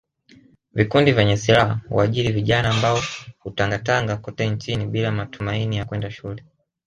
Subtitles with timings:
[0.73, 2.99] Vikundi vyenye silaha huajiri vijana ambao
[3.39, 6.43] hutangatanga kote nchini bila matumaini ya kwenda shule